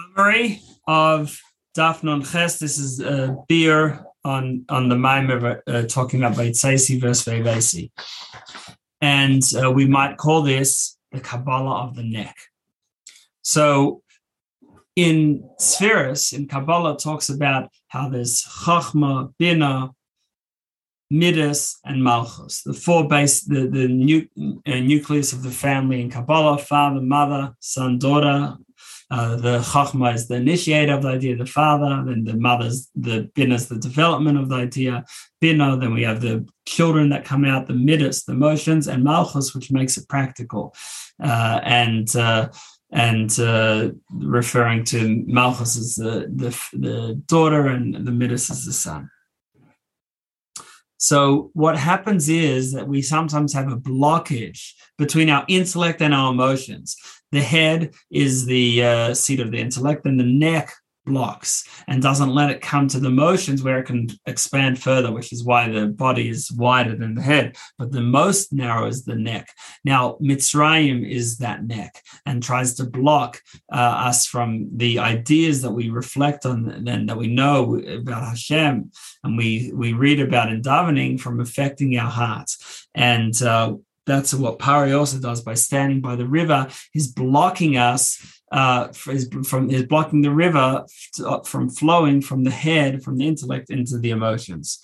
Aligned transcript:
Summary 0.00 0.60
of 0.86 1.40
Daf 1.76 2.02
Nun 2.02 2.22
Ches. 2.22 2.58
This 2.58 2.78
is 2.78 3.00
a 3.00 3.36
biur 3.48 4.04
on 4.24 4.64
on 4.68 4.88
the 4.88 4.94
Maimer 4.94 5.60
uh, 5.66 5.82
talking 5.82 6.22
about 6.22 6.36
Vaitzaisi 6.36 7.00
verse 7.00 7.24
Vevesi. 7.24 7.90
And 9.00 9.42
uh, 9.62 9.70
we 9.70 9.86
might 9.86 10.16
call 10.16 10.42
this 10.42 10.96
the 11.12 11.20
Kabbalah 11.20 11.84
of 11.84 11.96
the 11.96 12.02
neck. 12.02 12.36
So 13.42 14.02
in 14.96 15.48
Spheres, 15.58 16.32
in 16.32 16.46
Kabbalah, 16.46 16.98
talks 16.98 17.28
about 17.28 17.70
how 17.88 18.08
there's 18.08 18.42
Chachma, 18.42 19.32
Bina, 19.38 19.90
Midas, 21.10 21.78
and 21.84 22.04
Malchus, 22.04 22.62
the 22.62 22.74
four 22.74 23.08
base, 23.08 23.42
the, 23.42 23.66
the 23.66 23.88
nu- 23.88 24.28
uh, 24.66 24.80
nucleus 24.80 25.32
of 25.32 25.42
the 25.42 25.50
family 25.50 26.02
in 26.02 26.10
Kabbalah, 26.10 26.58
father, 26.58 27.00
mother, 27.00 27.54
son, 27.60 27.98
daughter, 27.98 28.56
uh, 29.10 29.36
the 29.36 29.58
chachma 29.58 30.14
is 30.14 30.28
the 30.28 30.36
initiator 30.36 30.94
of 30.94 31.02
the 31.02 31.08
idea, 31.08 31.36
the 31.36 31.46
father, 31.46 32.02
then 32.06 32.24
the 32.24 32.36
mother's 32.36 32.88
the 32.94 33.30
bin 33.34 33.50
is 33.50 33.68
the 33.68 33.78
development 33.78 34.38
of 34.38 34.48
the 34.48 34.54
idea, 34.54 35.04
bina, 35.40 35.76
then 35.76 35.92
we 35.92 36.02
have 36.02 36.20
the 36.20 36.46
children 36.66 37.08
that 37.08 37.24
come 37.24 37.44
out, 37.44 37.66
the 37.66 37.74
midas, 37.74 38.24
the 38.24 38.34
motions, 38.34 38.86
and 38.86 39.02
malchus, 39.02 39.54
which 39.54 39.72
makes 39.72 39.96
it 39.96 40.08
practical. 40.08 40.74
Uh, 41.22 41.60
and 41.64 42.14
uh, 42.16 42.48
and 42.92 43.38
uh, 43.38 43.90
referring 44.12 44.84
to 44.84 45.24
malchus 45.26 45.76
as 45.76 45.94
the, 45.94 46.28
the, 46.34 46.50
the 46.76 47.22
daughter 47.26 47.68
and 47.68 48.06
the 48.06 48.10
midas 48.10 48.50
as 48.50 48.64
the 48.64 48.72
son. 48.72 49.08
So 50.98 51.50
what 51.54 51.78
happens 51.78 52.28
is 52.28 52.72
that 52.72 52.88
we 52.88 53.00
sometimes 53.00 53.52
have 53.54 53.72
a 53.72 53.76
blockage 53.76 54.72
between 54.98 55.30
our 55.30 55.44
intellect 55.48 56.02
and 56.02 56.12
our 56.12 56.32
emotions. 56.32 56.96
The 57.32 57.42
head 57.42 57.94
is 58.10 58.46
the 58.46 58.84
uh, 58.84 59.14
seat 59.14 59.40
of 59.40 59.50
the 59.50 59.58
intellect, 59.58 60.06
and 60.06 60.18
the 60.18 60.24
neck 60.24 60.72
blocks 61.06 61.68
and 61.88 62.02
doesn't 62.02 62.34
let 62.34 62.50
it 62.50 62.60
come 62.60 62.86
to 62.88 63.00
the 63.00 63.10
motions 63.10 63.62
where 63.62 63.78
it 63.78 63.86
can 63.86 64.08
expand 64.26 64.80
further, 64.80 65.12
which 65.12 65.32
is 65.32 65.44
why 65.44 65.68
the 65.68 65.86
body 65.86 66.28
is 66.28 66.52
wider 66.52 66.94
than 66.94 67.14
the 67.14 67.22
head. 67.22 67.56
But 67.78 67.92
the 67.92 68.00
most 68.00 68.52
narrow 68.52 68.86
is 68.86 69.04
the 69.04 69.16
neck. 69.16 69.48
Now, 69.84 70.16
Mitzrayim 70.22 71.08
is 71.08 71.38
that 71.38 71.64
neck 71.64 72.02
and 72.26 72.42
tries 72.42 72.74
to 72.74 72.84
block 72.84 73.40
uh, 73.72 73.76
us 73.76 74.26
from 74.26 74.68
the 74.76 74.98
ideas 74.98 75.62
that 75.62 75.72
we 75.72 75.90
reflect 75.90 76.46
on 76.46 76.68
and 76.86 77.08
that 77.08 77.16
we 77.16 77.28
know 77.28 77.76
about 77.78 78.28
Hashem 78.28 78.90
and 79.24 79.36
we 79.36 79.72
we 79.74 79.92
read 79.92 80.20
about 80.20 80.52
in 80.52 80.62
davening 80.62 81.20
from 81.20 81.40
affecting 81.40 81.98
our 81.98 82.10
hearts. 82.10 82.86
And 82.94 83.40
uh, 83.42 83.74
that's 84.10 84.34
what 84.34 84.60
Pharaoh 84.60 84.98
also 84.98 85.18
does 85.18 85.40
by 85.42 85.54
standing 85.54 86.00
by 86.00 86.16
the 86.16 86.26
river. 86.26 86.66
He's 86.92 87.08
blocking 87.08 87.76
us 87.76 88.02
uh, 88.50 88.88
from 88.88 89.70
is 89.70 89.84
blocking 89.84 90.22
the 90.22 90.32
river 90.32 90.84
uh, 91.24 91.40
from 91.40 91.70
flowing 91.70 92.20
from 92.20 92.44
the 92.44 92.50
head, 92.50 93.02
from 93.02 93.16
the 93.16 93.26
intellect 93.26 93.70
into 93.70 93.98
the 93.98 94.10
emotions. 94.10 94.80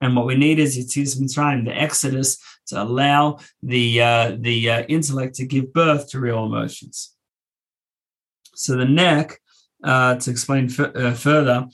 And 0.00 0.14
what 0.14 0.26
we 0.26 0.36
need 0.36 0.58
is 0.58 0.76
Yetzias 0.76 1.18
Mitzrayim, 1.18 1.64
the 1.64 1.74
Exodus, 1.74 2.38
to 2.66 2.82
allow 2.82 3.38
the 3.62 4.02
uh, 4.02 4.36
the 4.38 4.70
uh, 4.70 4.82
intellect 4.82 5.36
to 5.36 5.46
give 5.46 5.72
birth 5.72 6.10
to 6.10 6.20
real 6.20 6.44
emotions. 6.44 7.14
So 8.54 8.76
the 8.76 8.84
neck, 8.84 9.40
uh, 9.84 10.16
to 10.16 10.30
explain 10.30 10.66
f- 10.66 10.94
uh, 10.94 11.12
further, 11.12 11.68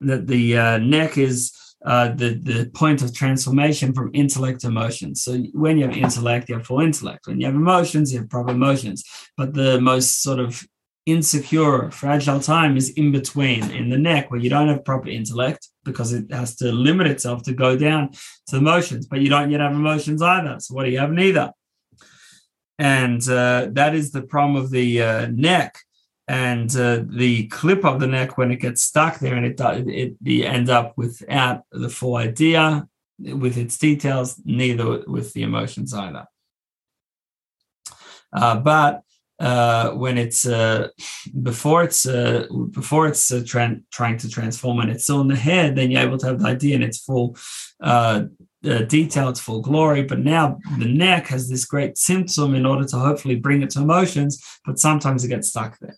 that 0.00 0.26
the 0.26 0.56
uh, 0.56 0.78
neck 0.78 1.18
is 1.18 1.52
uh, 1.84 2.08
the 2.08 2.34
the 2.34 2.70
point 2.74 3.02
of 3.02 3.14
transformation 3.14 3.92
from 3.92 4.10
intellect 4.12 4.60
to 4.60 4.66
emotions. 4.68 5.22
So 5.22 5.38
when 5.52 5.78
you 5.78 5.86
have 5.86 5.96
intellect, 5.96 6.48
you 6.48 6.56
have 6.56 6.66
full 6.66 6.80
intellect. 6.80 7.26
When 7.26 7.40
you 7.40 7.46
have 7.46 7.54
emotions, 7.54 8.12
you 8.12 8.20
have 8.20 8.30
proper 8.30 8.50
emotions. 8.50 9.04
But 9.36 9.54
the 9.54 9.80
most 9.80 10.22
sort 10.22 10.40
of 10.40 10.66
insecure, 11.06 11.90
fragile 11.90 12.40
time 12.40 12.76
is 12.76 12.90
in 12.90 13.12
between 13.12 13.70
in 13.70 13.88
the 13.88 13.96
neck, 13.96 14.30
where 14.30 14.40
you 14.40 14.50
don't 14.50 14.68
have 14.68 14.84
proper 14.84 15.08
intellect 15.08 15.68
because 15.84 16.12
it 16.12 16.30
has 16.30 16.56
to 16.56 16.70
limit 16.70 17.06
itself 17.06 17.42
to 17.44 17.54
go 17.54 17.76
down 17.76 18.10
to 18.48 18.56
emotions, 18.56 19.06
but 19.06 19.20
you 19.20 19.30
don't 19.30 19.50
yet 19.50 19.60
have 19.60 19.72
emotions 19.72 20.20
either. 20.20 20.56
So 20.60 20.74
what 20.74 20.84
do 20.84 20.90
you 20.90 20.98
have? 20.98 21.12
Neither. 21.12 21.52
And 22.78 23.26
uh, 23.28 23.68
that 23.72 23.94
is 23.94 24.12
the 24.12 24.22
problem 24.22 24.62
of 24.62 24.70
the 24.70 25.02
uh, 25.02 25.26
neck 25.28 25.78
and 26.28 26.76
uh, 26.76 27.02
the 27.08 27.46
clip 27.46 27.84
of 27.86 28.00
the 28.00 28.06
neck 28.06 28.36
when 28.36 28.50
it 28.50 28.60
gets 28.60 28.82
stuck 28.82 29.18
there 29.18 29.34
and 29.34 29.46
it 29.46 29.58
it 29.88 30.14
you 30.22 30.44
end 30.44 30.68
up 30.68 30.92
without 30.96 31.62
the 31.72 31.88
full 31.88 32.16
idea 32.16 32.86
with 33.18 33.56
its 33.56 33.78
details 33.78 34.40
neither 34.44 35.02
with 35.06 35.32
the 35.32 35.42
emotions 35.42 35.94
either. 35.94 36.26
Uh, 38.30 38.56
but 38.56 39.02
uh, 39.40 39.92
when 39.92 40.18
it's 40.18 40.44
uh, 40.46 40.88
before 41.42 41.82
it's 41.82 42.04
uh, 42.04 42.46
before 42.72 43.06
it's 43.06 43.32
uh, 43.32 43.42
tra- 43.46 43.80
trying 43.90 44.18
to 44.18 44.28
transform 44.28 44.80
and 44.80 44.90
it's 44.90 45.04
still 45.04 45.22
in 45.22 45.28
the 45.28 45.36
head 45.36 45.76
then 45.76 45.90
you're 45.90 46.02
able 46.02 46.18
to 46.18 46.26
have 46.26 46.40
the 46.40 46.46
idea 46.46 46.74
in 46.74 46.82
its 46.82 46.98
full 46.98 47.36
detail 48.88 49.28
its 49.30 49.40
full 49.40 49.62
glory. 49.62 50.02
But 50.02 50.18
now 50.18 50.58
the 50.76 50.92
neck 50.92 51.28
has 51.28 51.48
this 51.48 51.64
great 51.64 51.96
symptom 51.96 52.54
in 52.54 52.66
order 52.66 52.84
to 52.84 52.98
hopefully 52.98 53.36
bring 53.36 53.62
it 53.62 53.70
to 53.70 53.80
emotions 53.80 54.44
but 54.66 54.78
sometimes 54.78 55.24
it 55.24 55.28
gets 55.28 55.48
stuck 55.48 55.78
there 55.78 55.96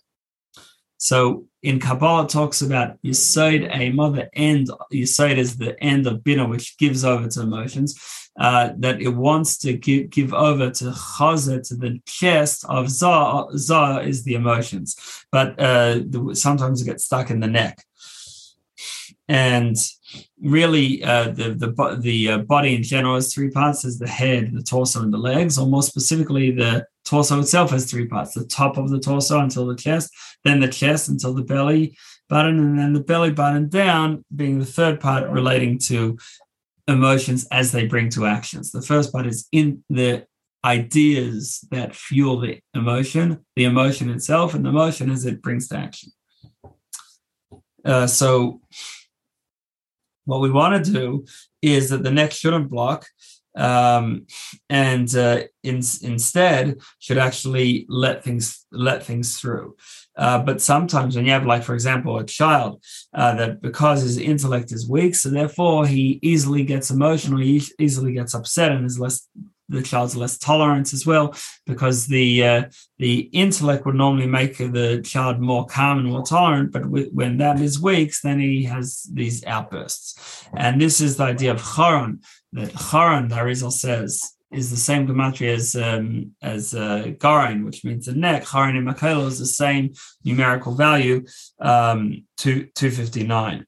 so 1.01 1.47
in 1.63 1.79
Kabbalah 1.79 2.27
talks 2.27 2.61
about 2.61 3.01
Yisod 3.01 3.75
Ema, 3.75 4.11
the 4.11 4.37
end, 4.37 4.69
Yisod 4.93 5.35
is 5.35 5.57
the 5.57 5.75
end 5.83 6.05
of 6.05 6.23
Bina, 6.23 6.47
which 6.47 6.77
gives 6.77 7.03
over 7.03 7.27
to 7.27 7.41
emotions, 7.41 7.99
uh, 8.39 8.69
that 8.77 9.01
it 9.01 9.09
wants 9.09 9.57
to 9.57 9.73
give, 9.73 10.11
give 10.11 10.31
over 10.31 10.69
to 10.69 10.83
Chaza, 10.91 11.67
to 11.69 11.75
the 11.75 11.99
chest 12.05 12.65
of 12.69 12.87
Za. 12.87 13.47
Za 13.57 14.03
is 14.05 14.23
the 14.25 14.35
emotions, 14.35 14.95
but 15.31 15.59
uh, 15.59 16.01
the, 16.05 16.35
sometimes 16.35 16.83
it 16.83 16.85
gets 16.85 17.05
stuck 17.05 17.31
in 17.31 17.39
the 17.39 17.47
neck. 17.47 17.83
And 19.27 19.75
really, 20.39 21.03
uh, 21.03 21.29
the 21.29 21.55
the 21.55 21.97
the 21.99 22.29
uh, 22.29 22.37
body 22.39 22.75
in 22.75 22.83
general 22.83 23.15
has 23.15 23.33
three 23.33 23.49
parts: 23.49 23.85
is 23.85 23.97
the 23.97 24.07
head, 24.07 24.51
the 24.53 24.61
torso, 24.61 25.01
and 25.01 25.11
the 25.11 25.17
legs. 25.17 25.57
Or 25.57 25.65
more 25.65 25.83
specifically, 25.83 26.51
the 26.51 26.85
torso 27.11 27.41
itself 27.41 27.71
has 27.71 27.91
three 27.91 28.07
parts 28.07 28.33
the 28.33 28.45
top 28.45 28.77
of 28.77 28.89
the 28.89 28.99
torso 28.99 29.41
until 29.41 29.67
the 29.67 29.75
chest, 29.75 30.13
then 30.45 30.61
the 30.61 30.67
chest 30.67 31.09
until 31.09 31.33
the 31.33 31.43
belly 31.43 31.97
button, 32.29 32.57
and 32.57 32.79
then 32.79 32.93
the 32.93 33.01
belly 33.01 33.31
button 33.31 33.67
down 33.67 34.23
being 34.33 34.59
the 34.59 34.65
third 34.65 35.01
part 35.01 35.29
relating 35.29 35.77
to 35.77 36.17
emotions 36.87 37.45
as 37.51 37.73
they 37.73 37.85
bring 37.85 38.09
to 38.09 38.25
actions. 38.25 38.71
The 38.71 38.81
first 38.81 39.11
part 39.11 39.27
is 39.27 39.45
in 39.51 39.83
the 39.89 40.25
ideas 40.63 41.67
that 41.69 41.93
fuel 41.93 42.39
the 42.39 42.61
emotion, 42.73 43.45
the 43.57 43.65
emotion 43.65 44.09
itself, 44.09 44.53
and 44.53 44.63
the 44.63 44.69
emotion 44.69 45.11
as 45.11 45.25
it 45.25 45.41
brings 45.41 45.67
to 45.67 45.77
action. 45.77 46.13
Uh, 47.83 48.07
so, 48.07 48.61
what 50.23 50.39
we 50.39 50.49
want 50.49 50.85
to 50.85 50.91
do 50.91 51.25
is 51.61 51.89
that 51.89 52.03
the 52.03 52.11
neck 52.11 52.31
shouldn't 52.31 52.69
block 52.69 53.05
um, 53.55 54.27
and 54.69 55.13
uh, 55.15 55.43
in, 55.63 55.81
instead 56.01 56.79
should 56.99 57.17
actually 57.17 57.85
let 57.89 58.23
things 58.23 58.65
let 58.71 59.03
things 59.03 59.39
through. 59.39 59.75
Uh, 60.17 60.39
but 60.39 60.61
sometimes 60.61 61.15
when 61.15 61.25
you 61.25 61.31
have, 61.31 61.45
like 61.45 61.63
for 61.63 61.73
example, 61.73 62.17
a 62.17 62.25
child 62.25 62.83
uh, 63.13 63.33
that 63.35 63.61
because 63.61 64.01
his 64.01 64.17
intellect 64.17 64.71
is 64.71 64.89
weak, 64.89 65.15
so 65.15 65.29
therefore 65.29 65.87
he 65.87 66.19
easily 66.21 66.63
gets 66.63 66.91
emotional, 66.91 67.39
he 67.39 67.61
easily 67.79 68.13
gets 68.13 68.35
upset, 68.35 68.71
and 68.71 68.85
is 68.85 68.99
less 68.99 69.27
the 69.71 69.81
child's 69.81 70.15
less 70.15 70.37
tolerant 70.37 70.93
as 70.93 71.05
well 71.05 71.33
because 71.65 72.07
the 72.07 72.45
uh, 72.45 72.63
the 72.99 73.19
intellect 73.31 73.85
would 73.85 73.95
normally 73.95 74.27
make 74.27 74.57
the 74.57 75.01
child 75.03 75.39
more 75.39 75.65
calm 75.65 75.99
and 75.99 76.07
more 76.07 76.23
tolerant 76.23 76.71
but 76.71 76.83
w- 76.83 77.09
when 77.13 77.37
that 77.37 77.59
is 77.59 77.81
weak 77.81 78.13
then 78.23 78.39
he 78.39 78.63
has 78.63 79.03
these 79.13 79.43
outbursts 79.45 80.45
and 80.55 80.79
this 80.79 80.99
is 80.99 81.17
the 81.17 81.23
idea 81.23 81.51
of 81.51 81.63
charon 81.75 82.19
that 82.53 82.71
Haran, 82.73 83.29
the 83.29 83.35
Arizal 83.35 83.71
says, 83.71 84.35
is 84.51 84.69
the 84.69 84.77
same 84.77 85.07
gematria 85.07 85.53
as 85.55 85.75
um, 85.75 86.31
as 86.41 86.73
uh, 86.73 87.13
Garon, 87.17 87.63
which 87.63 87.83
means 87.85 88.05
the 88.05 88.13
neck. 88.13 88.45
Haran 88.47 88.75
in 88.75 88.85
Makelo 88.85 89.27
is 89.27 89.39
the 89.39 89.45
same 89.45 89.93
numerical 90.25 90.75
value, 90.75 91.23
um, 91.59 92.25
two 92.37 92.67
two 92.75 92.91
fifty 92.91 93.23
nine, 93.23 93.65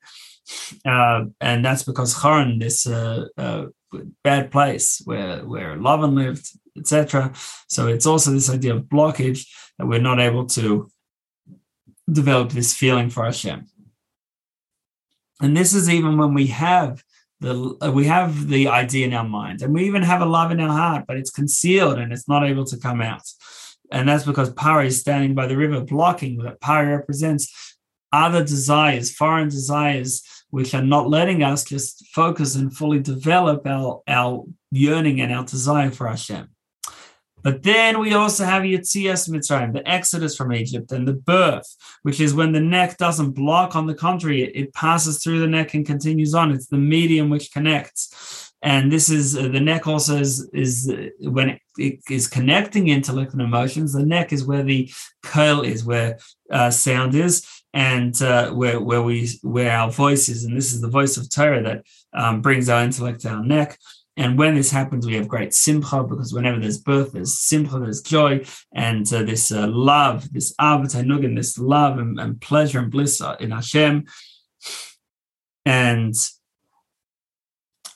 uh, 0.85 1.25
and 1.39 1.63
that's 1.63 1.83
because 1.83 2.21
Haran, 2.21 2.59
this 2.59 2.85
uh, 2.85 3.27
uh, 3.38 3.65
bad 4.24 4.51
place 4.51 5.01
where 5.06 5.45
where 5.45 5.77
Lavan 5.77 6.15
lived, 6.15 6.47
etc. 6.77 7.31
So 7.69 7.88
it's 7.88 8.06
also 8.06 8.31
this 8.31 8.50
idea 8.50 8.75
of 8.75 8.83
blockage 8.83 9.47
that 9.77 9.88
we're 9.88 10.01
not 10.01 10.19
able 10.19 10.47
to 10.47 10.89
develop 12.12 12.51
this 12.51 12.74
feeling 12.74 13.09
for 13.09 13.24
Hashem. 13.24 13.68
And 15.41 15.56
this 15.56 15.74
is 15.74 15.89
even 15.89 16.18
when 16.18 16.33
we 16.33 16.47
have 16.47 17.03
the 17.44 17.78
uh, 17.81 17.92
we 17.92 18.06
have 18.06 18.48
the 18.48 18.68
idea 18.69 19.06
in 19.06 19.13
our 19.13 19.28
mind 19.28 19.62
and 19.62 19.74
we 19.74 19.86
even 19.86 20.01
have 20.01 20.22
a 20.22 20.25
love 20.25 20.51
in 20.51 20.60
our 20.60 20.75
heart 20.75 21.06
but 21.07 21.18
it's 21.18 21.30
concealed 21.30 22.00
and 22.00 22.12
it's 22.12 22.28
not 22.28 22.45
able 22.45 22.66
to 22.66 22.78
come 22.78 23.01
out. 23.01 23.28
And 23.92 24.07
that's 24.07 24.25
because 24.25 24.51
Pharaoh 24.60 24.86
is 24.86 25.00
standing 25.00 25.36
by 25.36 25.45
the 25.45 25.57
river 25.57 25.81
blocking 25.81 26.38
that 26.40 26.57
Pharaoh 26.63 26.98
represents. 26.98 27.78
Other 28.12 28.44
desires 28.44 29.12
foreign 29.12 29.50
desires 29.50 30.24
which 30.51 30.74
are 30.75 30.84
not 30.84 31.10
letting 31.10 31.42
us 31.42 31.63
just 31.63 32.06
focus 32.13 32.56
and 32.56 32.75
fully 32.75 33.00
develop 33.00 33.66
our 33.68 34.01
our 34.07 34.45
yearning 34.72 35.19
and 35.19 35.34
our 35.34 35.44
desire 35.44 35.92
for 35.92 36.07
Hashem 36.07 36.52
But 37.44 37.63
then 37.63 38.00
we 38.00 38.13
also 38.13 38.45
have 38.45 38.63
Yetzias 38.63 39.30
Mitzrayim, 39.30 39.74
the 39.74 39.88
exodus 39.88 40.36
from 40.36 40.54
Egypt, 40.54 40.92
and 40.92 41.07
the 41.07 41.13
birth, 41.13 41.75
which 42.04 42.19
is 42.22 42.34
when 42.34 42.54
the 42.54 42.62
neck 42.62 42.98
doesn't 42.98 43.31
block. 43.31 43.75
On 43.75 43.86
the 43.86 43.94
contrary, 43.94 44.44
it, 44.44 44.74
passes 44.74 45.22
through 45.22 45.40
the 45.40 45.48
neck 45.48 45.74
and 45.74 45.86
continues 45.86 46.34
on. 46.34 46.51
It's 46.51 46.68
the 46.68 46.78
medium 46.78 47.30
which 47.30 47.51
connects. 47.51 48.51
And 48.62 48.92
this 48.92 49.10
is 49.10 49.38
uh, 49.38 49.50
the 49.50 49.60
neck 49.60 49.88
also 49.88 50.18
is, 50.18 50.50
is 50.54 50.90
uh, 50.90 51.10
when 51.30 51.50
it, 51.50 51.62
it 51.78 52.00
is 52.10 52.28
connecting 52.28 52.88
intellect 52.88 53.34
and 53.34 53.42
emotions. 53.42 53.92
The 53.92 54.06
neck 54.06 54.31
is 54.31 54.45
where 54.45 54.63
the 54.63 54.90
curl 55.22 55.62
is, 55.62 55.84
where 55.84 56.18
uh, 56.50 56.72
sound 56.72 57.13
is, 57.13 57.45
and 57.74 58.19
uh, 58.22 58.51
where 58.51 58.80
where 58.80 59.01
we 59.01 59.30
where 59.42 59.75
our 59.75 59.92
voice 59.92 60.30
is. 60.30 60.45
And 60.45 60.56
this 60.56 60.74
is 60.74 60.80
the 60.80 60.90
voice 60.90 61.18
of 61.18 61.30
Torah 61.30 61.62
that 61.62 61.84
um, 62.13 62.42
brings 62.42 62.69
our 62.69 62.84
intellect 62.84 63.22
to 63.22 63.30
our 63.30 63.44
neck. 63.44 63.78
And 64.15 64.38
when 64.38 64.54
this 64.54 64.69
happens, 64.69 65.07
we 65.07 65.15
have 65.15 65.27
great 65.27 65.54
simcha 65.54 66.04
because 66.04 66.33
whenever 66.33 66.60
there's 66.60 66.77
birth, 66.77 67.13
there's 67.13 67.39
simcha, 67.39 67.80
there's 67.80 68.01
joy, 68.01 68.45
and 68.74 69.12
uh, 69.12 69.24
this 69.24 69.51
uh, 69.51 69.68
love, 69.68 70.31
this 70.31 70.54
avat 70.57 71.36
this 71.36 71.57
love 71.57 71.98
and, 71.98 72.19
and, 72.19 72.39
pleasure 72.39 72.80
and 72.80 72.92
bliss 72.92 73.21
in 73.39 73.50
Hashem. 73.50 74.06
And 75.65 76.13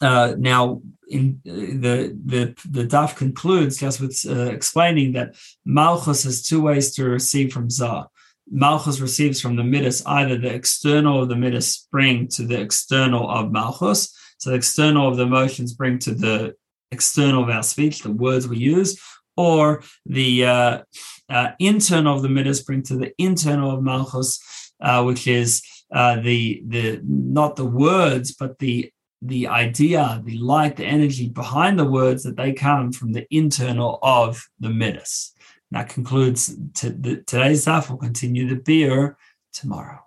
uh, 0.02 0.34
now, 0.38 0.81
in 1.10 1.42
uh, 1.48 1.52
the 1.52 2.18
the 2.25 2.56
the 2.70 2.86
daf 2.86 3.16
concludes 3.16 3.78
just 3.78 4.02
with 4.02 4.25
uh, 4.28 4.52
explaining 4.52 5.13
that 5.13 5.36
Malchus 5.66 6.24
has 6.24 6.42
two 6.42 6.62
ways 6.62 6.94
to 6.96 7.06
receive 7.06 7.54
from 7.54 7.70
Zah. 7.70 8.08
Malchus 8.50 9.00
receives 9.00 9.42
from 9.42 9.56
the 9.56 9.63
Midas 9.63 10.06
either 10.06 10.38
the 10.38 10.54
external 10.54 11.22
of 11.22 11.30
the 11.30 11.36
Midas 11.36 11.68
spring 11.68 12.28
to 12.30 12.44
the 12.44 12.60
external 12.60 13.30
of 13.30 13.52
Malchus, 13.52 14.16
so 14.38 14.51
the 14.51 14.56
external 14.56 15.07
of 15.07 15.18
the 15.18 15.24
emotions 15.24 15.74
bring 15.74 16.00
to 16.00 16.13
the 16.13 16.56
external 16.92 17.44
of 17.44 17.50
our 17.50 17.63
speech, 17.63 18.01
the 18.01 18.12
words 18.12 18.48
we 18.48 18.57
use, 18.57 19.01
or 19.36 19.84
the 20.06 20.45
uh, 20.45 20.81
uh, 21.30 21.50
internal 21.60 22.16
of 22.16 22.22
the 22.22 22.30
midas 22.30 22.63
bring 22.63 22.81
to 22.84 22.98
the 22.98 23.13
internal 23.18 23.72
of 23.72 23.84
malchus, 23.84 24.39
uh, 24.81 25.04
which 25.04 25.28
is 25.28 25.62
uh, 25.94 26.19
the 26.22 26.63
the 26.68 27.00
not 27.04 27.56
the 27.56 27.66
words, 27.66 28.34
but 28.34 28.60
the 28.60 28.92
the 29.22 29.48
idea, 29.48 30.22
the 30.24 30.38
light, 30.38 30.78
the 30.78 30.86
energy 30.86 31.28
behind 31.28 31.80
the 31.80 31.89
words 31.89 32.24
that 32.24 32.38
they 32.38 32.54
come 32.54 32.92
from 32.92 33.13
the 33.13 33.25
internal 33.31 34.00
of 34.04 34.48
the 34.60 34.69
midas. 34.69 35.34
That 35.72 35.89
concludes 35.89 36.56
t- 36.75 36.89
the, 36.89 37.24
today's 37.25 37.63
stuff. 37.63 37.89
We'll 37.89 37.98
continue 37.98 38.48
the 38.48 38.56
biur 38.56 39.16
tomorrow. 39.54 40.06